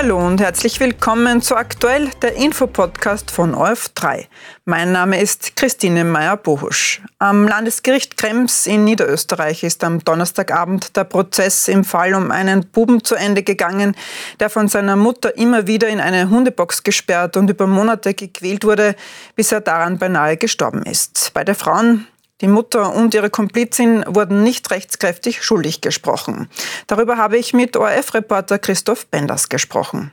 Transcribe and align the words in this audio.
Hallo 0.00 0.24
und 0.24 0.40
herzlich 0.40 0.78
willkommen 0.78 1.42
zu 1.42 1.56
Aktuell, 1.56 2.08
der 2.22 2.36
Infopodcast 2.36 3.32
von 3.32 3.52
OF3. 3.52 4.26
Mein 4.64 4.92
Name 4.92 5.20
ist 5.20 5.56
Christine 5.56 6.04
Meyer-Bohusch. 6.04 7.02
Am 7.18 7.48
Landesgericht 7.48 8.16
Krems 8.16 8.68
in 8.68 8.84
Niederösterreich 8.84 9.64
ist 9.64 9.82
am 9.82 9.98
Donnerstagabend 9.98 10.96
der 10.96 11.02
Prozess 11.02 11.66
im 11.66 11.82
Fall 11.82 12.14
um 12.14 12.30
einen 12.30 12.64
Buben 12.68 13.02
zu 13.02 13.16
Ende 13.16 13.42
gegangen, 13.42 13.96
der 14.38 14.50
von 14.50 14.68
seiner 14.68 14.94
Mutter 14.94 15.36
immer 15.36 15.66
wieder 15.66 15.88
in 15.88 15.98
eine 15.98 16.30
Hundebox 16.30 16.84
gesperrt 16.84 17.36
und 17.36 17.50
über 17.50 17.66
Monate 17.66 18.14
gequält 18.14 18.64
wurde, 18.64 18.94
bis 19.34 19.50
er 19.50 19.62
daran 19.62 19.98
beinahe 19.98 20.36
gestorben 20.36 20.84
ist. 20.84 21.32
Beide 21.34 21.56
Frauen 21.56 22.06
die 22.40 22.48
Mutter 22.48 22.94
und 22.94 23.14
ihre 23.14 23.30
Komplizin 23.30 24.04
wurden 24.06 24.42
nicht 24.42 24.70
rechtskräftig 24.70 25.42
schuldig 25.42 25.80
gesprochen. 25.80 26.48
Darüber 26.86 27.16
habe 27.16 27.36
ich 27.36 27.52
mit 27.52 27.76
ORF-Reporter 27.76 28.58
Christoph 28.58 29.06
Benders 29.06 29.48
gesprochen. 29.48 30.12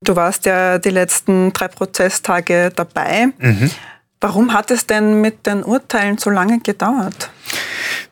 Du 0.00 0.16
warst 0.16 0.44
ja 0.44 0.78
die 0.78 0.90
letzten 0.90 1.52
drei 1.52 1.68
Prozesstage 1.68 2.70
dabei. 2.74 3.28
Mhm. 3.38 3.70
Warum 4.20 4.52
hat 4.52 4.70
es 4.70 4.86
denn 4.86 5.20
mit 5.20 5.46
den 5.46 5.64
Urteilen 5.64 6.18
so 6.18 6.30
lange 6.30 6.60
gedauert? 6.60 7.30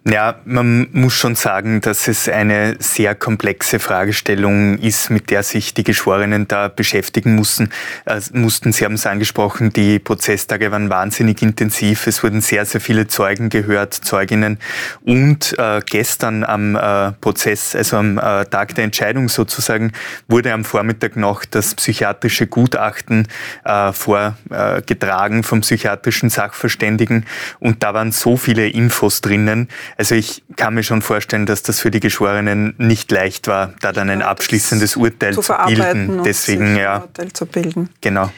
Ja, 0.09 0.37
man 0.45 0.87
muss 0.93 1.15
schon 1.15 1.35
sagen, 1.35 1.81
dass 1.81 2.07
es 2.07 2.29
eine 2.29 2.77
sehr 2.79 3.17
komplexe 3.17 3.81
Fragestellung 3.81 4.79
ist, 4.79 5.11
mit 5.11 5.31
der 5.31 5.43
sich 5.43 5.75
die 5.75 5.83
Geschworenen 5.83 6.47
da 6.47 6.69
beschäftigen 6.69 7.35
mussten. 7.35 7.71
Äh, 8.05 8.21
mussten. 8.33 8.73
Sie 8.73 8.85
haben 8.85 8.95
es 8.95 9.05
angesprochen, 9.05 9.73
die 9.73 9.99
Prozesstage 9.99 10.71
waren 10.71 10.91
wahnsinnig 10.91 11.43
intensiv. 11.43 12.07
Es 12.07 12.23
wurden 12.23 12.41
sehr, 12.41 12.65
sehr 12.67 12.81
viele 12.81 13.09
Zeugen 13.09 13.49
gehört, 13.49 13.95
Zeuginnen. 13.95 14.61
Und 15.03 15.59
äh, 15.59 15.81
gestern 15.85 16.45
am 16.45 16.77
äh, 16.77 17.11
Prozess, 17.21 17.75
also 17.75 17.97
am 17.97 18.19
äh, 18.19 18.45
Tag 18.45 18.77
der 18.77 18.85
Entscheidung 18.85 19.29
sozusagen, 19.29 19.91
wurde 20.29 20.53
am 20.53 20.65
Vormittag 20.65 21.17
noch 21.17 21.45
das 21.45 21.75
psychiatrische 21.75 22.47
Gutachten 22.47 23.27
äh, 23.65 23.93
vorgetragen 23.93 25.43
vom 25.43 25.63
psychiatrischen 25.63 26.31
Sachverständigen. 26.31 27.27
Und 27.59 27.83
da 27.83 27.93
waren 27.93 28.13
so 28.13 28.37
viele 28.37 28.69
Infos 28.69 29.21
drinnen, 29.21 29.67
also 29.97 30.15
ich 30.15 30.43
kann 30.57 30.75
mir 30.75 30.83
schon 30.83 31.01
vorstellen, 31.03 31.47
dass 31.47 31.63
das 31.63 31.81
für 31.81 31.91
die 31.91 32.01
Geschworenen 32.01 32.75
nicht 32.79 33.11
leicht 33.11 33.49
war, 33.49 33.73
da 33.81 33.93
dann 33.93 34.11
ein 34.11 34.23
abschließendes 34.23 34.97
Urteil 34.97 35.35
zu, 35.35 35.41
zu 35.41 35.55
bilden. 35.67 36.23
Deswegen 36.23 36.77
ja. 36.77 36.99
Urteil 36.99 37.33
zu 37.33 37.47
bilden. 37.47 37.89
Genau. 38.01 38.31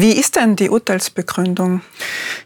Wie 0.00 0.12
ist 0.12 0.36
denn 0.36 0.54
die 0.54 0.70
Urteilsbegründung? 0.70 1.80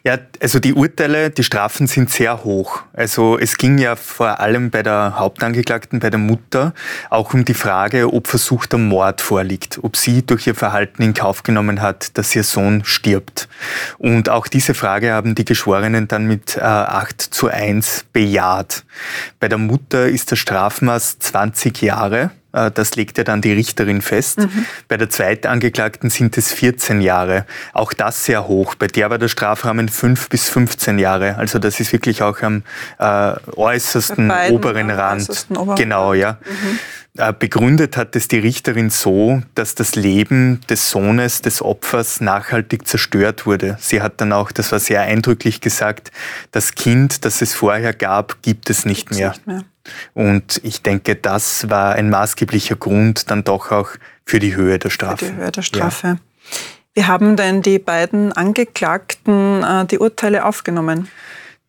Ja, 0.05 0.17
also 0.41 0.59
die 0.59 0.73
Urteile, 0.73 1.29
die 1.29 1.45
Strafen 1.45 1.87
sind 1.87 2.09
sehr 2.09 2.45
hoch. 2.45 2.81
Also 2.95 3.39
es 3.39 3.59
ging 3.59 3.77
ja 3.77 3.95
vor 3.95 4.41
allem 4.41 4.71
bei 4.71 4.83
der 4.83 5.19
Hauptangeklagten, 5.19 6.01
bei 6.01 6.09
der 6.09 6.19
Mutter, 6.19 6.73
auch 7.11 7.35
um 7.35 7.45
die 7.45 7.53
Frage, 7.53 8.11
ob 8.11 8.27
versuchter 8.27 8.79
Mord 8.79 9.21
vorliegt, 9.21 9.81
ob 9.83 9.99
sie 9.99 10.25
durch 10.25 10.47
ihr 10.47 10.55
Verhalten 10.55 11.03
in 11.03 11.13
Kauf 11.13 11.43
genommen 11.43 11.83
hat, 11.83 12.17
dass 12.17 12.35
ihr 12.35 12.43
Sohn 12.43 12.87
stirbt. 12.87 13.51
Und 13.99 14.31
auch 14.31 14.47
diese 14.47 14.73
Frage 14.73 15.13
haben 15.13 15.35
die 15.35 15.45
Geschworenen 15.45 16.09
dann 16.09 16.25
mit 16.25 16.57
äh, 16.57 16.61
8 16.61 17.21
zu 17.21 17.49
1 17.49 18.07
bejaht. 18.15 18.83
Bei 19.41 19.49
der 19.49 19.59
Mutter 19.59 20.09
ist 20.09 20.33
das 20.33 20.39
Strafmaß 20.39 21.19
20 21.19 21.83
Jahre. 21.83 22.31
Äh, 22.53 22.71
das 22.71 22.97
legt 22.97 23.19
ja 23.19 23.25
dann 23.25 23.41
die 23.41 23.53
Richterin 23.53 24.03
fest. 24.03 24.39
Mhm. 24.39 24.67
Bei 24.89 24.97
der 24.97 25.11
Zweitangeklagten 25.11 26.11
sind 26.11 26.37
es 26.39 26.53
14 26.53 27.01
Jahre. 27.01 27.47
Auch 27.73 27.93
das 27.93 28.25
sehr 28.25 28.47
hoch. 28.49 28.75
Bei 28.75 28.87
der 28.87 29.11
war 29.11 29.19
der 29.19 29.29
Strafrahmen 29.29 29.89
5 29.89 30.29
bis 30.29 30.49
15 30.49 30.99
Jahre. 30.99 31.37
Also 31.37 31.59
das 31.59 31.81
ist 31.81 31.93
wirklich 31.93 32.23
auch 32.23 32.41
am 32.43 32.63
äh, 32.99 33.33
äußersten 33.57 34.31
oberen 34.51 34.91
Rand. 34.91 35.23
Äußersten 35.23 35.57
oberen 35.57 35.77
genau, 35.77 36.15
ja. 36.15 36.39
Mhm. 36.45 36.79
Äh, 37.19 37.35
begründet 37.39 37.99
hat 37.99 38.17
es 38.17 38.27
die 38.27 38.39
Richterin 38.39 38.89
so, 38.89 39.43
dass 39.55 39.75
das 39.75 39.97
Leben 39.97 40.63
des 40.71 40.91
Sohnes, 40.91 41.43
des 41.43 41.61
Opfers 41.61 42.23
nachhaltig 42.23 42.89
zerstört 42.89 43.45
wurde. 43.45 43.77
Sie 43.81 44.01
hat 44.01 44.21
dann 44.23 44.33
auch, 44.33 44.51
das 44.51 44.73
war 44.73 44.79
sehr 44.79 45.03
eindrücklich 45.03 45.61
gesagt, 45.61 46.11
das 46.53 46.75
Kind, 46.75 47.27
das 47.27 47.43
es 47.43 47.53
vorher 47.53 47.93
gab, 47.93 48.41
gibt 48.41 48.71
es 48.71 48.87
nicht 48.87 49.11
mehr. 49.11 49.31
Nicht 49.31 49.47
mehr. 49.47 49.65
Und 50.15 50.61
ich 50.65 50.81
denke, 50.81 51.15
das 51.15 51.69
war 51.69 51.97
ein 51.97 52.09
maßgeblicher 52.09 52.77
Grund 52.77 53.31
dann 53.31 53.45
doch 53.45 53.71
auch 53.73 53.91
für 54.25 54.39
die 54.39 54.57
Höhe 54.57 54.79
der 54.79 54.89
Strafe. 54.89 55.27
Für 55.27 55.33
die 55.33 55.39
Höhe 55.39 55.53
der 55.53 55.63
Strafe. 55.63 56.07
Ja. 56.07 56.17
Wie 56.95 57.05
haben 57.05 57.37
denn 57.37 57.61
die 57.61 57.79
beiden 57.79 58.33
Angeklagten 58.33 59.63
äh, 59.63 59.85
die 59.85 59.99
Urteile 59.99 60.47
aufgenommen? 60.47 61.09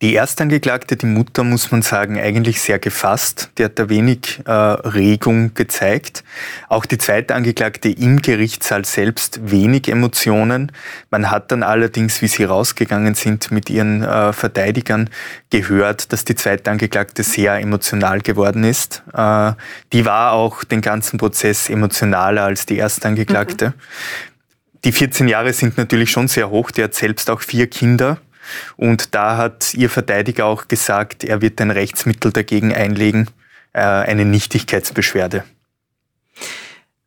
Die 0.02 0.16
Erstangeklagte, 0.16 0.96
die 0.96 1.06
Mutter, 1.06 1.44
muss 1.44 1.70
man 1.70 1.80
sagen, 1.80 2.18
eigentlich 2.18 2.60
sehr 2.60 2.78
gefasst. 2.78 3.50
Die 3.56 3.64
hat 3.64 3.78
da 3.78 3.88
wenig 3.88 4.40
äh, 4.44 4.50
Regung 4.50 5.54
gezeigt. 5.54 6.24
Auch 6.68 6.84
die 6.84 6.98
zweite 6.98 7.34
Angeklagte 7.34 7.88
im 7.88 8.20
Gerichtssaal 8.20 8.84
selbst 8.84 9.40
wenig 9.50 9.88
Emotionen. 9.88 10.72
Man 11.10 11.30
hat 11.30 11.52
dann 11.52 11.62
allerdings, 11.62 12.20
wie 12.22 12.26
sie 12.26 12.44
rausgegangen 12.44 13.14
sind 13.14 13.52
mit 13.52 13.70
ihren 13.70 14.02
äh, 14.02 14.32
Verteidigern, 14.32 15.10
gehört, 15.50 16.12
dass 16.12 16.24
die 16.24 16.34
zweite 16.34 16.72
Angeklagte 16.72 17.22
sehr 17.22 17.58
emotional 17.60 18.20
geworden 18.20 18.64
ist. 18.64 19.04
Äh, 19.14 19.52
die 19.92 20.04
war 20.04 20.32
auch 20.32 20.64
den 20.64 20.80
ganzen 20.80 21.18
Prozess 21.18 21.70
emotionaler 21.70 22.42
als 22.42 22.66
die 22.66 22.78
Erstangeklagte. 22.78 23.68
Mhm. 23.68 23.74
Die 24.84 24.92
14 24.92 25.28
Jahre 25.28 25.52
sind 25.52 25.78
natürlich 25.78 26.10
schon 26.10 26.28
sehr 26.28 26.50
hoch. 26.50 26.72
Die 26.72 26.82
hat 26.82 26.94
selbst 26.94 27.30
auch 27.30 27.40
vier 27.40 27.68
Kinder. 27.68 28.18
Und 28.76 29.14
da 29.14 29.36
hat 29.36 29.74
Ihr 29.74 29.90
Verteidiger 29.90 30.46
auch 30.46 30.68
gesagt, 30.68 31.24
er 31.24 31.40
wird 31.40 31.60
ein 31.60 31.70
Rechtsmittel 31.70 32.32
dagegen 32.32 32.72
einlegen, 32.72 33.28
äh, 33.72 33.80
eine 33.80 34.24
Nichtigkeitsbeschwerde. 34.24 35.44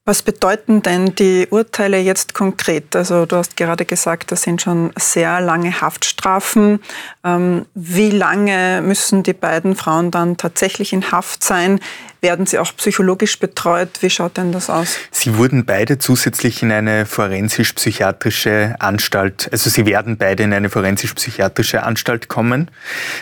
Was 0.07 0.21
bedeuten 0.21 0.81
denn 0.81 1.15
die 1.15 1.47
Urteile 1.49 1.99
jetzt 1.99 2.33
konkret? 2.33 2.95
Also 2.95 3.25
du 3.25 3.35
hast 3.35 3.57
gerade 3.57 3.83
gesagt, 3.83 4.31
das 4.31 4.43
sind 4.43 4.61
schon 4.61 4.93
sehr 4.97 5.41
lange 5.41 5.81
Haftstrafen. 5.81 6.79
Ähm, 7.25 7.65
wie 7.75 8.11
lange 8.11 8.81
müssen 8.81 9.23
die 9.23 9.33
beiden 9.33 9.75
Frauen 9.75 10.09
dann 10.09 10.37
tatsächlich 10.37 10.93
in 10.93 11.11
Haft 11.11 11.43
sein? 11.43 11.81
Werden 12.21 12.45
sie 12.45 12.57
auch 12.57 12.73
psychologisch 12.77 13.37
betreut? 13.37 13.89
Wie 13.99 14.09
schaut 14.09 14.37
denn 14.37 14.53
das 14.53 14.69
aus? 14.69 14.97
Sie 15.11 15.37
wurden 15.37 15.65
beide 15.65 15.99
zusätzlich 15.99 16.63
in 16.63 16.71
eine 16.71 17.05
forensisch-psychiatrische 17.05 18.75
Anstalt, 18.79 19.49
also 19.51 19.69
sie 19.69 19.85
werden 19.85 20.15
beide 20.15 20.43
in 20.43 20.53
eine 20.53 20.69
forensisch-psychiatrische 20.69 21.83
Anstalt 21.83 22.29
kommen, 22.29 22.71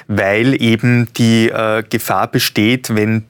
weil 0.07 0.61
eben 0.61 1.11
die 1.13 1.49
äh, 1.49 1.81
Gefahr 1.89 2.27
besteht, 2.27 2.95
wenn 2.95 3.25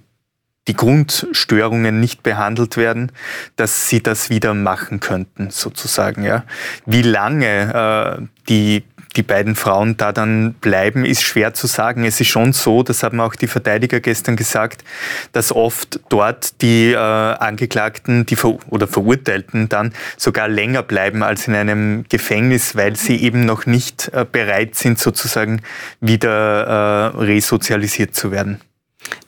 die 0.68 0.74
Grundstörungen 0.74 2.00
nicht 2.00 2.24
behandelt 2.24 2.78
werden, 2.78 3.12
dass 3.56 3.88
sie 3.88 4.02
das 4.02 4.30
wieder 4.30 4.54
machen 4.54 5.00
könnten, 5.00 5.50
sozusagen. 5.52 6.24
Ja. 6.24 6.44
Wie 6.86 7.04
lange 7.04 8.20
äh, 8.22 8.28
die 8.50 8.84
die 9.16 9.24
beiden 9.24 9.56
Frauen 9.56 9.98
da 9.98 10.12
dann 10.12 10.54
bleiben, 10.56 11.06
ist 11.06 11.24
schwer 11.24 11.54
zu 11.54 11.68
sagen. 11.68 12.06
Es 12.06 12.20
ist 12.20 12.28
schon 12.28 12.54
so, 12.54 12.84
das 12.84 13.04
haben 13.04 13.20
auch 13.20 13.36
die 13.36 13.48
Verteidiger 13.48 14.00
gestern 14.00 14.36
gesagt, 14.36 14.84
dass 15.32 15.52
oft 15.52 16.00
dort 16.10 16.62
die 16.62 16.92
äh, 16.92 16.98
Angeklagten 16.98 18.26
die 18.26 18.36
Ver 18.36 18.58
oder 18.70 18.88
Verurteilten 18.88 19.70
dann 19.70 19.94
sogar 20.18 20.48
länger 20.48 20.84
bleiben 20.84 21.24
als 21.24 21.48
in 21.48 21.56
einem 21.56 22.06
Gefängnis, 22.10 22.76
weil 22.76 22.96
sie 22.96 23.22
eben 23.22 23.46
noch 23.46 23.66
nicht 23.66 24.12
äh, 24.14 24.26
bereit 24.30 24.76
sind, 24.76 25.00
sozusagen 25.00 25.62
wieder 26.02 27.14
äh, 27.16 27.18
resozialisiert 27.18 28.16
zu 28.16 28.32
werden. 28.32 28.60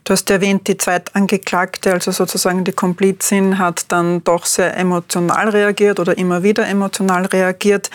Du 0.07 0.13
hast 0.13 0.29
erwähnt, 0.29 0.69
die 0.69 0.77
Zweitangeklagte, 0.77 1.91
also 1.91 2.11
sozusagen 2.11 2.63
die 2.63 2.71
Komplizin, 2.71 3.57
hat 3.57 3.91
dann 3.91 4.23
doch 4.23 4.45
sehr 4.45 4.77
emotional 4.77 5.49
reagiert 5.49 5.99
oder 5.99 6.17
immer 6.17 6.43
wieder 6.43 6.65
emotional 6.65 7.25
reagiert. 7.25 7.89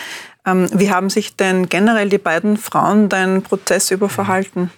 Ähm, 0.44 0.68
wie 0.74 0.90
haben 0.90 1.08
sich 1.08 1.36
denn 1.36 1.70
generell 1.70 2.10
die 2.10 2.18
beiden 2.18 2.58
Frauen 2.58 3.08
deinen 3.08 3.42
Prozess 3.42 3.90
über 3.90 4.10
verhalten? 4.10 4.70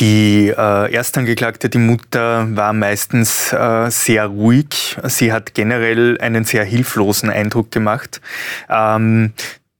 Die 0.00 0.48
äh, 0.48 0.94
Erstangeklagte, 0.94 1.68
die 1.68 1.76
Mutter, 1.76 2.46
war 2.56 2.72
meistens 2.72 3.52
äh, 3.52 3.90
sehr 3.90 4.24
ruhig. 4.24 4.96
Sie 5.04 5.34
hat 5.34 5.52
generell 5.52 6.16
einen 6.18 6.44
sehr 6.44 6.64
hilflosen 6.64 7.28
Eindruck 7.28 7.70
gemacht. 7.70 8.22
Ähm, 8.70 9.34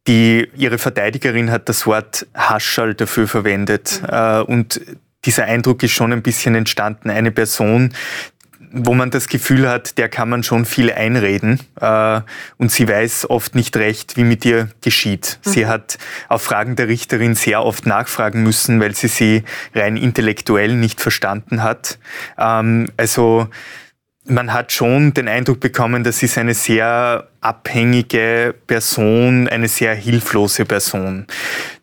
die, 0.06 0.50
ihre 0.54 0.76
Verteidigerin 0.76 1.50
hat 1.50 1.70
das 1.70 1.86
Wort 1.86 2.26
Haschall 2.34 2.92
dafür 2.92 3.26
verwendet. 3.26 4.02
Mhm. 4.02 4.08
Äh, 4.10 4.40
und 4.42 4.80
dieser 5.24 5.44
Eindruck 5.44 5.82
ist 5.82 5.92
schon 5.92 6.12
ein 6.12 6.22
bisschen 6.22 6.54
entstanden. 6.54 7.10
Eine 7.10 7.30
Person, 7.30 7.92
wo 8.72 8.94
man 8.94 9.10
das 9.10 9.28
Gefühl 9.28 9.68
hat, 9.68 9.98
der 9.98 10.08
kann 10.08 10.28
man 10.28 10.42
schon 10.42 10.64
viel 10.64 10.90
einreden 10.90 11.60
äh, 11.80 12.20
und 12.56 12.72
sie 12.72 12.88
weiß 12.88 13.28
oft 13.28 13.54
nicht 13.54 13.76
recht, 13.76 14.16
wie 14.16 14.24
mit 14.24 14.44
ihr 14.44 14.68
geschieht. 14.80 15.38
Mhm. 15.44 15.50
Sie 15.50 15.66
hat 15.66 15.98
auf 16.28 16.42
Fragen 16.42 16.74
der 16.76 16.88
Richterin 16.88 17.34
sehr 17.34 17.64
oft 17.64 17.86
nachfragen 17.86 18.42
müssen, 18.42 18.80
weil 18.80 18.94
sie 18.94 19.08
sie 19.08 19.44
rein 19.74 19.96
intellektuell 19.96 20.74
nicht 20.74 21.00
verstanden 21.00 21.62
hat. 21.62 21.98
Ähm, 22.38 22.90
also 22.96 23.48
man 24.24 24.52
hat 24.52 24.72
schon 24.72 25.12
den 25.12 25.28
Eindruck 25.28 25.60
bekommen, 25.60 26.04
das 26.04 26.22
ist 26.22 26.38
eine 26.38 26.54
sehr 26.54 27.28
abhängige 27.42 28.54
Person, 28.66 29.48
eine 29.48 29.68
sehr 29.68 29.94
hilflose 29.94 30.64
Person. 30.64 31.26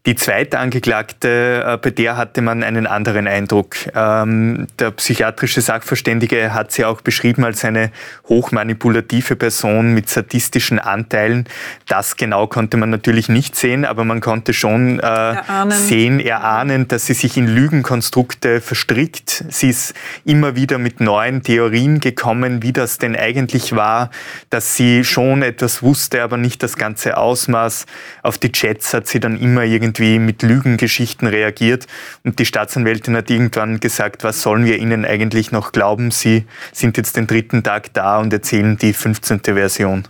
Die 0.05 0.15
zweite 0.15 0.59
Angeklagte, 0.59 1.63
äh, 1.67 1.77
bei 1.77 1.91
der 1.91 2.15
hatte 2.15 2.41
man 2.41 2.63
einen 2.63 2.87
anderen 2.87 3.27
Eindruck. 3.27 3.75
Ähm, 3.93 4.65
der 4.79 4.91
psychiatrische 4.91 5.59
Sachverständige 5.59 6.53
hat 6.53 6.71
sie 6.71 6.85
auch 6.85 7.01
beschrieben 7.01 7.43
als 7.43 7.65
eine 7.65 7.91
hochmanipulative 8.29 9.35
Person 9.35 9.93
mit 9.93 10.09
sadistischen 10.09 10.79
Anteilen. 10.79 11.45
Das 11.87 12.15
genau 12.15 12.47
konnte 12.47 12.77
man 12.77 12.89
natürlich 12.89 13.27
nicht 13.27 13.57
sehen, 13.57 13.83
aber 13.83 14.05
man 14.05 14.21
konnte 14.21 14.53
schon 14.53 14.99
äh, 14.99 15.03
erahnen. 15.03 15.71
sehen, 15.71 16.19
erahnen, 16.21 16.87
dass 16.87 17.05
sie 17.05 17.13
sich 17.13 17.35
in 17.35 17.47
Lügenkonstrukte 17.47 18.61
verstrickt. 18.61 19.43
Sie 19.49 19.69
ist 19.69 19.93
immer 20.23 20.55
wieder 20.55 20.77
mit 20.77 21.01
neuen 21.01 21.43
Theorien 21.43 21.99
gekommen, 21.99 22.63
wie 22.63 22.71
das 22.71 22.99
denn 22.99 23.17
eigentlich 23.17 23.75
war, 23.75 24.11
dass 24.49 24.75
sie 24.77 25.03
schon 25.03 25.43
etwas 25.49 25.83
wusste, 25.83 26.23
aber 26.23 26.37
nicht 26.37 26.63
das 26.63 26.77
ganze 26.77 27.17
Ausmaß. 27.17 27.85
Auf 28.23 28.37
die 28.37 28.51
Chats 28.51 28.93
hat 28.93 29.07
sie 29.07 29.19
dann 29.19 29.37
immer 29.37 29.63
irgendwie 29.63 30.19
mit 30.19 30.41
Lügengeschichten 30.41 31.27
reagiert 31.27 31.87
und 32.23 32.39
die 32.39 32.45
Staatsanwältin 32.45 33.15
hat 33.15 33.29
irgendwann 33.29 33.79
gesagt, 33.79 34.23
was 34.23 34.41
sollen 34.41 34.65
wir 34.65 34.77
Ihnen 34.77 35.05
eigentlich 35.05 35.51
noch 35.51 35.71
glauben? 35.71 36.11
Sie 36.11 36.45
sind 36.71 36.97
jetzt 36.97 37.17
den 37.17 37.27
dritten 37.27 37.63
Tag 37.63 37.93
da 37.93 38.19
und 38.19 38.31
erzählen 38.31 38.77
die 38.77 38.93
15. 38.93 39.41
Version. 39.41 40.07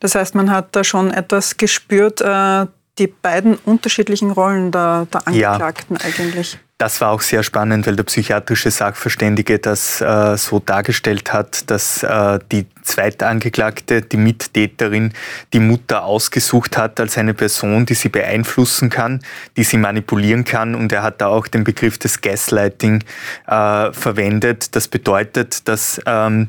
Das 0.00 0.14
heißt, 0.14 0.34
man 0.34 0.50
hat 0.50 0.74
da 0.76 0.84
schon 0.84 1.10
etwas 1.10 1.56
gespürt, 1.56 2.20
äh, 2.20 2.66
die 2.98 3.06
beiden 3.06 3.56
unterschiedlichen 3.64 4.30
Rollen 4.30 4.70
der, 4.72 5.06
der 5.12 5.26
Angeklagten 5.26 5.96
ja. 5.96 6.04
eigentlich. 6.04 6.58
Das 6.80 7.02
war 7.02 7.10
auch 7.10 7.20
sehr 7.20 7.42
spannend, 7.42 7.86
weil 7.86 7.94
der 7.94 8.04
psychiatrische 8.04 8.70
Sachverständige 8.70 9.58
das 9.58 10.00
äh, 10.00 10.38
so 10.38 10.60
dargestellt 10.60 11.30
hat, 11.30 11.70
dass 11.70 12.02
äh, 12.02 12.38
die 12.50 12.64
zweite 12.80 13.26
Angeklagte, 13.26 14.00
die 14.00 14.16
Mittäterin, 14.16 15.12
die 15.52 15.60
Mutter 15.60 16.04
ausgesucht 16.04 16.78
hat 16.78 16.98
als 16.98 17.18
eine 17.18 17.34
Person, 17.34 17.84
die 17.84 17.92
sie 17.92 18.08
beeinflussen 18.08 18.88
kann, 18.88 19.20
die 19.58 19.62
sie 19.62 19.76
manipulieren 19.76 20.44
kann. 20.44 20.74
Und 20.74 20.90
er 20.90 21.02
hat 21.02 21.20
da 21.20 21.26
auch 21.26 21.48
den 21.48 21.64
Begriff 21.64 21.98
des 21.98 22.22
Gaslighting 22.22 23.04
äh, 23.46 23.92
verwendet. 23.92 24.74
Das 24.74 24.88
bedeutet, 24.88 25.68
dass 25.68 26.00
ähm, 26.06 26.46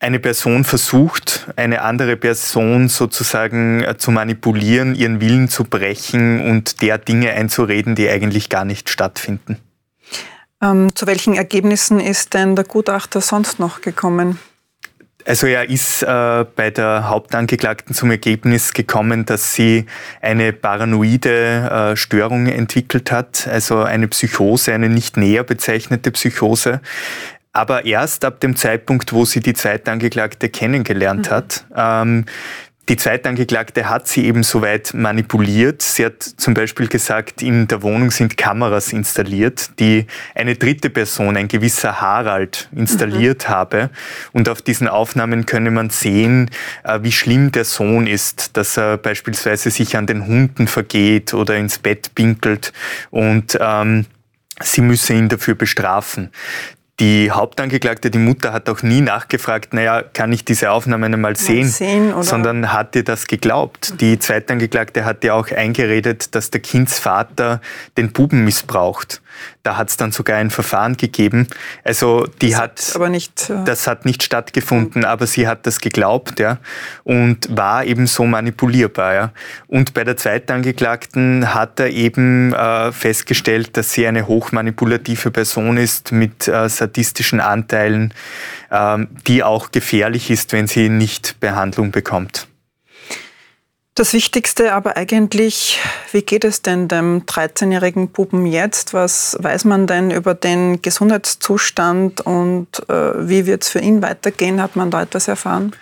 eine 0.00 0.20
Person 0.20 0.64
versucht, 0.64 1.48
eine 1.56 1.82
andere 1.82 2.16
Person 2.16 2.88
sozusagen 2.88 3.82
äh, 3.82 3.96
zu 3.96 4.10
manipulieren, 4.10 4.94
ihren 4.94 5.20
Willen 5.20 5.48
zu 5.48 5.64
brechen 5.64 6.40
und 6.40 6.82
der 6.82 6.98
Dinge 6.98 7.32
einzureden, 7.32 7.94
die 7.94 8.08
eigentlich 8.08 8.48
gar 8.48 8.64
nicht 8.64 8.90
stattfinden. 8.90 9.58
Ähm, 10.62 10.94
zu 10.94 11.06
welchen 11.06 11.34
Ergebnissen 11.34 12.00
ist 12.00 12.34
denn 12.34 12.56
der 12.56 12.64
Gutachter 12.64 13.20
sonst 13.20 13.58
noch 13.58 13.80
gekommen? 13.80 14.38
Also 15.24 15.46
er 15.46 15.68
ist 15.68 16.02
äh, 16.02 16.46
bei 16.56 16.70
der 16.70 17.08
Hauptangeklagten 17.08 17.94
zum 17.94 18.10
Ergebnis 18.10 18.72
gekommen, 18.72 19.26
dass 19.26 19.52
sie 19.52 19.84
eine 20.22 20.54
paranoide 20.54 21.90
äh, 21.92 21.96
Störung 21.96 22.46
entwickelt 22.46 23.12
hat, 23.12 23.46
also 23.46 23.82
eine 23.82 24.08
Psychose, 24.08 24.72
eine 24.72 24.88
nicht 24.88 25.18
näher 25.18 25.44
bezeichnete 25.44 26.12
Psychose 26.12 26.80
aber 27.58 27.84
erst 27.86 28.24
ab 28.24 28.38
dem 28.38 28.54
Zeitpunkt, 28.54 29.12
wo 29.12 29.24
sie 29.24 29.40
die 29.40 29.52
Zweitangeklagte 29.52 30.48
kennengelernt 30.48 31.28
mhm. 31.28 31.34
hat. 31.34 31.64
Ähm, 31.74 32.24
die 32.88 32.96
Zweitangeklagte 32.96 33.90
hat 33.90 34.06
sie 34.06 34.26
eben 34.26 34.44
soweit 34.44 34.94
manipuliert. 34.94 35.82
Sie 35.82 36.06
hat 36.06 36.22
zum 36.22 36.54
Beispiel 36.54 36.86
gesagt, 36.86 37.42
in 37.42 37.66
der 37.66 37.82
Wohnung 37.82 38.12
sind 38.12 38.36
Kameras 38.36 38.92
installiert, 38.92 39.72
die 39.80 40.06
eine 40.36 40.54
dritte 40.54 40.88
Person, 40.88 41.36
ein 41.36 41.48
gewisser 41.48 42.00
Harald, 42.00 42.68
installiert 42.70 43.48
mhm. 43.48 43.52
habe. 43.52 43.90
Und 44.32 44.48
auf 44.48 44.62
diesen 44.62 44.86
Aufnahmen 44.86 45.44
könne 45.44 45.72
man 45.72 45.90
sehen, 45.90 46.52
äh, 46.84 47.00
wie 47.02 47.12
schlimm 47.12 47.50
der 47.50 47.64
Sohn 47.64 48.06
ist, 48.06 48.56
dass 48.56 48.76
er 48.76 48.98
beispielsweise 48.98 49.72
sich 49.72 49.96
an 49.96 50.06
den 50.06 50.28
Hunden 50.28 50.68
vergeht 50.68 51.34
oder 51.34 51.56
ins 51.56 51.80
Bett 51.80 52.14
pinkelt 52.14 52.72
und 53.10 53.58
ähm, 53.60 54.06
sie 54.62 54.80
müsse 54.80 55.14
ihn 55.14 55.28
dafür 55.28 55.56
bestrafen. 55.56 56.30
Die 57.00 57.30
Hauptangeklagte, 57.30 58.10
die 58.10 58.18
Mutter, 58.18 58.52
hat 58.52 58.68
auch 58.68 58.82
nie 58.82 59.00
nachgefragt, 59.00 59.72
naja, 59.72 60.02
kann 60.02 60.32
ich 60.32 60.44
diese 60.44 60.72
Aufnahmen 60.72 61.14
einmal 61.14 61.36
sehen, 61.36 61.68
sehen 61.68 62.22
sondern 62.22 62.72
hat 62.72 62.96
ihr 62.96 63.04
das 63.04 63.28
geglaubt. 63.28 64.00
Die 64.00 64.18
Zweitangeklagte 64.18 65.04
hat 65.04 65.22
ja 65.22 65.34
auch 65.34 65.48
eingeredet, 65.52 66.34
dass 66.34 66.50
der 66.50 66.60
Kindsvater 66.60 67.60
den 67.96 68.12
Buben 68.12 68.44
missbraucht. 68.44 69.22
Da 69.62 69.76
hat 69.76 69.90
es 69.90 69.96
dann 69.96 70.12
sogar 70.12 70.38
ein 70.38 70.50
Verfahren 70.50 70.96
gegeben. 70.96 71.46
Also 71.84 72.26
die 72.40 72.50
das 72.50 72.60
hat, 72.60 72.92
aber 72.94 73.08
nicht, 73.08 73.50
äh 73.50 73.64
das 73.64 73.86
hat 73.86 74.04
nicht 74.04 74.22
stattgefunden, 74.22 75.04
aber 75.04 75.26
sie 75.26 75.46
hat 75.46 75.66
das 75.66 75.80
geglaubt, 75.80 76.40
ja, 76.40 76.58
und 77.04 77.56
war 77.56 77.84
eben 77.84 78.06
so 78.06 78.24
manipulierbar, 78.24 79.14
ja. 79.14 79.32
Und 79.66 79.94
bei 79.94 80.04
der 80.04 80.16
Zweitangeklagten 80.16 81.54
hat 81.54 81.78
er 81.80 81.90
eben 81.90 82.52
äh, 82.52 82.92
festgestellt, 82.92 83.76
dass 83.76 83.92
sie 83.92 84.06
eine 84.06 84.26
hochmanipulative 84.26 85.30
Person 85.30 85.76
ist 85.76 86.12
mit 86.12 86.48
äh, 86.48 86.68
sadistischen 86.68 87.40
Anteilen, 87.40 88.12
äh, 88.70 88.98
die 89.26 89.42
auch 89.42 89.70
gefährlich 89.70 90.30
ist, 90.30 90.52
wenn 90.52 90.66
sie 90.66 90.88
nicht 90.88 91.38
Behandlung 91.40 91.90
bekommt. 91.90 92.47
Das 93.98 94.12
Wichtigste 94.12 94.74
aber 94.74 94.96
eigentlich, 94.96 95.80
wie 96.12 96.22
geht 96.22 96.44
es 96.44 96.62
denn 96.62 96.86
dem 96.86 97.26
13-jährigen 97.26 98.10
Buben 98.10 98.46
jetzt? 98.46 98.94
Was 98.94 99.36
weiß 99.40 99.64
man 99.64 99.88
denn 99.88 100.12
über 100.12 100.36
den 100.36 100.80
Gesundheitszustand 100.82 102.20
und 102.20 102.68
äh, 102.88 103.28
wie 103.28 103.44
wird 103.46 103.64
es 103.64 103.70
für 103.70 103.80
ihn 103.80 104.00
weitergehen? 104.00 104.62
Hat 104.62 104.76
man 104.76 104.92
da 104.92 105.02
etwas 105.02 105.26
erfahren? 105.26 105.72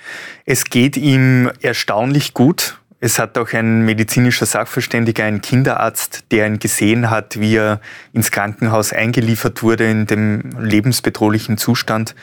Es 0.47 0.65
geht 0.65 0.97
ihm 0.97 1.51
erstaunlich 1.61 2.33
gut. 2.33 2.79
Es 2.99 3.19
hat 3.19 3.37
auch 3.37 3.53
ein 3.53 3.83
medizinischer 3.83 4.47
Sachverständiger, 4.47 5.25
ein 5.25 5.43
Kinderarzt, 5.43 6.25
der 6.31 6.47
ihn 6.47 6.59
gesehen 6.59 7.11
hat, 7.11 7.39
wie 7.39 7.57
er 7.57 7.81
ins 8.15 8.31
Krankenhaus 8.31 8.95
eingeliefert 8.95 9.63
wurde 9.63 9.91
in 9.91 10.07
dem 10.07 10.41
lebensbedrohlichen 10.59 11.59
Zustand, 11.59 12.15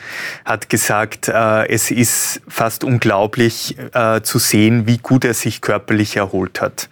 hat 0.44 0.68
gesagt, 0.68 1.28
äh, 1.28 1.68
es 1.68 1.92
ist 1.92 2.42
fast 2.48 2.82
unglaublich 2.82 3.76
äh, 3.92 4.22
zu 4.22 4.40
sehen, 4.40 4.88
wie 4.88 4.98
gut 4.98 5.24
er 5.24 5.34
sich 5.34 5.60
körperlich 5.60 6.16
erholt 6.16 6.60
hat. 6.60 6.88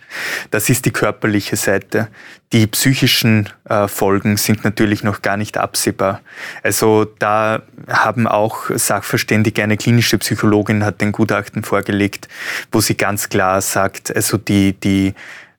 Das 0.52 0.70
ist 0.70 0.84
die 0.84 0.92
körperliche 0.92 1.56
Seite. 1.56 2.08
Die 2.52 2.66
psychischen 2.66 3.48
äh, 3.64 3.88
Folgen 3.88 4.36
sind 4.36 4.62
natürlich 4.62 5.02
noch 5.02 5.22
gar 5.22 5.38
nicht 5.38 5.56
absehbar. 5.56 6.20
Also 6.62 7.06
da 7.18 7.62
haben 7.88 8.26
auch 8.26 8.68
Sachverständige, 8.68 9.62
eine 9.62 9.78
klinische 9.78 10.18
Psychologin 10.18 10.84
hat 10.84 11.00
den 11.00 11.12
Gutachten 11.12 11.64
vorgelegt, 11.64 12.28
wo 12.70 12.80
sie 12.80 12.94
ganz 12.94 13.30
klar 13.30 13.62
sagt, 13.72 14.14
also 14.14 14.36
die, 14.36 14.74
die, 14.74 15.14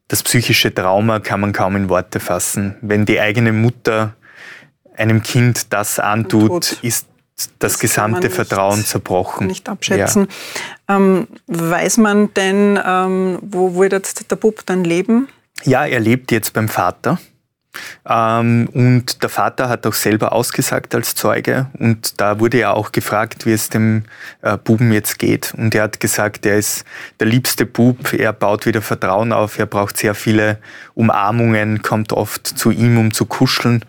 das 0.07 0.23
psychische 0.23 0.73
Trauma 0.73 1.19
kann 1.19 1.39
man 1.39 1.53
kaum 1.53 1.75
in 1.75 1.89
Worte 1.89 2.19
fassen. 2.19 2.75
Wenn 2.81 3.05
die 3.05 3.19
eigene 3.19 3.51
Mutter 3.51 4.15
einem 4.95 5.23
Kind 5.23 5.73
das 5.73 5.99
antut, 5.99 6.77
ist 6.81 7.07
das, 7.35 7.49
das 7.59 7.79
gesamte 7.79 8.29
Vertrauen 8.29 8.77
nicht, 8.79 8.89
zerbrochen. 8.89 9.47
Nicht 9.47 9.67
abschätzen. 9.67 10.27
Ja. 10.87 10.95
Ähm, 10.95 11.27
weiß 11.47 11.97
man 11.97 12.33
denn, 12.33 12.79
ähm, 12.85 13.39
wo 13.41 13.75
wird 13.75 13.93
jetzt 13.93 14.29
der 14.29 14.35
Bub 14.35 14.65
dann 14.65 14.83
leben? 14.83 15.27
Ja, 15.63 15.85
er 15.85 15.99
lebt 15.99 16.31
jetzt 16.31 16.53
beim 16.53 16.69
Vater. 16.69 17.19
Ähm, 18.07 18.69
und 18.73 19.23
der 19.23 19.29
Vater 19.29 19.69
hat 19.69 19.85
auch 19.87 19.93
selber 19.93 20.33
ausgesagt 20.33 20.93
als 20.95 21.15
Zeuge. 21.15 21.67
Und 21.79 22.19
da 22.19 22.39
wurde 22.39 22.59
er 22.59 22.75
auch 22.75 22.91
gefragt, 22.91 23.45
wie 23.45 23.53
es 23.53 23.69
dem 23.69 24.03
äh, 24.41 24.57
Buben 24.57 24.91
jetzt 24.91 25.19
geht. 25.19 25.53
Und 25.57 25.73
er 25.75 25.83
hat 25.83 25.99
gesagt, 25.99 26.45
er 26.45 26.57
ist 26.57 26.85
der 27.19 27.27
liebste 27.27 27.65
Bub, 27.65 28.13
er 28.13 28.33
baut 28.33 28.65
wieder 28.65 28.81
Vertrauen 28.81 29.31
auf, 29.31 29.57
er 29.57 29.65
braucht 29.65 29.97
sehr 29.97 30.15
viele 30.15 30.57
Umarmungen, 30.95 31.81
kommt 31.81 32.13
oft 32.13 32.47
zu 32.47 32.71
ihm, 32.71 32.97
um 32.97 33.13
zu 33.13 33.25
kuscheln. 33.25 33.83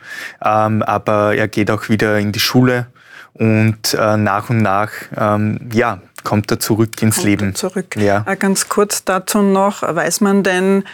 Ähm, 0.45 0.83
aber 0.83 1.35
er 1.35 1.49
geht 1.49 1.71
auch 1.71 1.89
wieder 1.89 2.19
in 2.19 2.33
die 2.33 2.41
Schule 2.41 2.87
und 3.35 3.95
äh, 3.95 4.17
nach 4.17 4.49
und 4.49 4.59
nach, 4.59 4.91
ähm, 5.17 5.59
ja, 5.73 6.01
kommt 6.23 6.51
er 6.51 6.61
zurück 6.61 7.03
ins 7.03 7.17
kommt 7.17 7.27
Leben. 7.27 7.55
Zurück. 7.55 7.97
Ja. 7.97 8.25
Äh, 8.27 8.37
ganz 8.37 8.69
kurz 8.69 9.05
dazu 9.05 9.43
noch, 9.43 9.83
weiß 9.83 10.21
man 10.21 10.43
denn, 10.43 10.85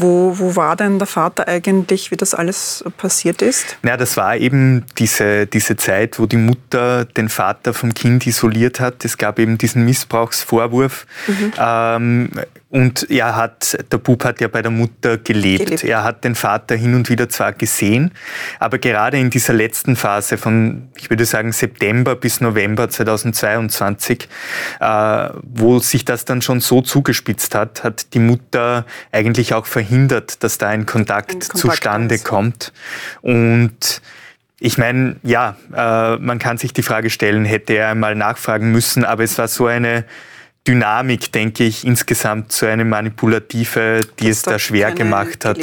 wo, 0.00 0.38
wo 0.38 0.56
war 0.56 0.76
denn 0.76 0.98
der 0.98 1.06
Vater 1.06 1.48
eigentlich, 1.48 2.10
wie 2.10 2.16
das 2.16 2.34
alles 2.34 2.84
passiert 2.96 3.42
ist? 3.42 3.76
Ja, 3.84 3.96
das 3.96 4.16
war 4.16 4.36
eben 4.36 4.84
diese, 4.98 5.46
diese 5.46 5.76
Zeit, 5.76 6.18
wo 6.18 6.26
die 6.26 6.36
Mutter 6.36 7.04
den 7.04 7.28
Vater 7.28 7.74
vom 7.74 7.94
Kind 7.94 8.26
isoliert 8.26 8.80
hat. 8.80 9.04
Es 9.04 9.18
gab 9.18 9.38
eben 9.38 9.58
diesen 9.58 9.84
Missbrauchsvorwurf. 9.84 11.06
Mhm. 11.26 11.52
Ähm, 11.58 12.30
und 12.70 13.10
er 13.10 13.34
hat, 13.34 13.76
der 13.90 13.98
Bub 13.98 14.24
hat 14.24 14.40
ja 14.40 14.46
bei 14.46 14.62
der 14.62 14.70
Mutter 14.70 15.18
gelebt. 15.18 15.66
gelebt. 15.66 15.84
Er 15.84 16.04
hat 16.04 16.22
den 16.22 16.36
Vater 16.36 16.76
hin 16.76 16.94
und 16.94 17.08
wieder 17.08 17.28
zwar 17.28 17.52
gesehen, 17.52 18.12
aber 18.60 18.78
gerade 18.78 19.18
in 19.18 19.28
dieser 19.28 19.52
letzten 19.52 19.96
Phase 19.96 20.38
von, 20.38 20.88
ich 20.96 21.10
würde 21.10 21.24
sagen, 21.24 21.50
September 21.50 22.14
bis 22.14 22.40
November 22.40 22.88
2022, 22.88 24.28
äh, 24.78 25.28
wo 25.42 25.80
sich 25.80 26.04
das 26.04 26.24
dann 26.24 26.42
schon 26.42 26.60
so 26.60 26.80
zugespitzt 26.80 27.56
hat, 27.56 27.82
hat 27.82 28.14
die 28.14 28.20
Mutter 28.20 28.86
eigentlich 29.10 29.52
auch 29.52 29.66
verhindert, 29.66 30.44
dass 30.44 30.58
da 30.58 30.68
ein 30.68 30.86
Kontakt, 30.86 31.32
ein 31.32 31.40
Kontakt 31.40 31.58
zustande 31.58 32.14
ist. 32.14 32.24
kommt. 32.24 32.72
Und 33.20 34.00
ich 34.60 34.78
meine, 34.78 35.16
ja, 35.24 35.56
äh, 35.74 36.18
man 36.18 36.38
kann 36.38 36.56
sich 36.56 36.72
die 36.72 36.82
Frage 36.82 37.10
stellen, 37.10 37.44
hätte 37.44 37.72
er 37.72 37.88
einmal 37.88 38.14
nachfragen 38.14 38.70
müssen, 38.70 39.04
aber 39.04 39.24
es 39.24 39.36
war 39.38 39.48
so 39.48 39.66
eine 39.66 40.04
Dynamik, 40.66 41.32
denke 41.32 41.64
ich, 41.64 41.86
insgesamt 41.86 42.52
so 42.52 42.66
eine 42.66 42.84
manipulative, 42.84 44.02
die 44.18 44.28
das 44.28 44.38
es 44.38 44.42
da 44.42 44.58
schwer 44.58 44.92
gemacht 44.92 45.44
hat. 45.44 45.58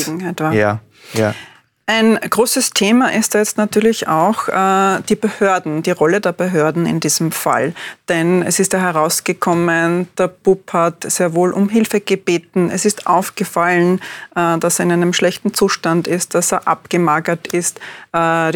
Ja, 0.54 0.80
ja. 1.14 1.34
Ein 1.90 2.16
großes 2.16 2.72
Thema 2.72 3.14
ist 3.14 3.34
da 3.34 3.40
jetzt 3.40 3.58
natürlich 3.58 4.10
auch 4.10 4.50
äh, 4.50 5.02
die 5.08 5.16
Behörden, 5.16 5.84
die 5.84 5.92
Rolle 5.92 6.20
der 6.20 6.34
Behörden 6.34 6.86
in 6.86 7.00
diesem 7.00 7.32
Fall. 7.32 7.74
Denn 8.10 8.44
es 8.44 8.60
ist 8.60 8.74
da 8.74 8.80
herausgekommen, 8.80 10.10
der 10.18 10.28
Bub 10.28 10.74
hat 10.74 11.10
sehr 11.10 11.34
wohl 11.34 11.54
um 11.54 11.70
Hilfe 11.70 12.02
gebeten. 12.02 12.70
Es 12.70 12.84
ist 12.84 13.08
aufgefallen, 13.08 14.02
äh, 14.36 14.58
dass 14.58 14.80
er 14.80 14.84
in 14.84 14.92
einem 14.92 15.14
schlechten 15.14 15.54
Zustand 15.54 16.10
ist, 16.10 16.36
dass 16.36 16.52
er 16.52 16.68
abgemagert 16.68 17.48
ist. 17.54 17.80
Äh, 18.14 18.52